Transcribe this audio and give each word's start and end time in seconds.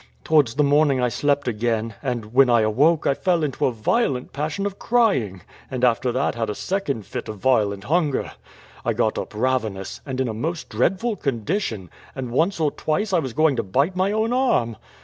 Towards 0.23 0.55
the 0.55 0.63
morning 0.63 0.99
I 0.99 1.09
slept 1.09 1.47
again, 1.47 1.93
and 2.01 2.33
when 2.33 2.49
I 2.49 2.61
awoke 2.61 3.05
I 3.05 3.13
fell 3.13 3.43
into 3.43 3.67
a 3.67 3.71
violent 3.71 4.33
passion 4.33 4.65
of 4.65 4.79
crying, 4.79 5.41
and 5.69 5.83
after 5.83 6.11
that 6.11 6.33
had 6.33 6.49
a 6.49 6.55
second 6.55 7.05
fit 7.05 7.29
of 7.29 7.37
violent 7.37 7.83
hunger. 7.83 8.31
I 8.83 8.93
got 8.93 9.19
up 9.19 9.31
ravenous, 9.35 10.01
and 10.03 10.19
in 10.19 10.27
a 10.27 10.33
most 10.33 10.69
dreadful 10.69 11.17
condition; 11.17 11.91
and 12.15 12.31
once 12.31 12.59
or 12.59 12.71
twice 12.71 13.13
I 13.13 13.19
was 13.19 13.33
going 13.33 13.55
to 13.57 13.61
bite 13.63 13.95
my 13.95 14.11
own 14.11 14.33
arm. 14.33 14.75